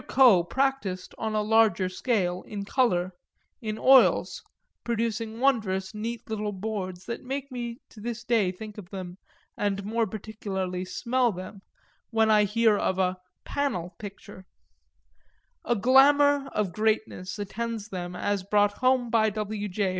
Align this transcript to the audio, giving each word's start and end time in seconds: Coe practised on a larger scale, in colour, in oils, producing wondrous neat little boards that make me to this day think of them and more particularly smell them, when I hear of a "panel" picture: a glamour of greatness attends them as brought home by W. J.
Coe 0.07 0.41
practised 0.43 1.13
on 1.19 1.35
a 1.35 1.43
larger 1.43 1.87
scale, 1.87 2.41
in 2.47 2.65
colour, 2.65 3.11
in 3.61 3.77
oils, 3.77 4.41
producing 4.83 5.39
wondrous 5.39 5.93
neat 5.93 6.27
little 6.27 6.51
boards 6.53 7.05
that 7.05 7.21
make 7.23 7.51
me 7.51 7.77
to 7.91 7.99
this 7.99 8.23
day 8.23 8.51
think 8.51 8.79
of 8.79 8.89
them 8.89 9.19
and 9.55 9.85
more 9.85 10.07
particularly 10.07 10.85
smell 10.85 11.31
them, 11.31 11.61
when 12.09 12.31
I 12.31 12.45
hear 12.45 12.75
of 12.75 12.97
a 12.97 13.17
"panel" 13.45 13.91
picture: 13.99 14.47
a 15.63 15.75
glamour 15.75 16.47
of 16.47 16.73
greatness 16.73 17.37
attends 17.37 17.89
them 17.89 18.15
as 18.15 18.41
brought 18.41 18.79
home 18.79 19.11
by 19.11 19.29
W. 19.29 19.67
J. 19.69 19.89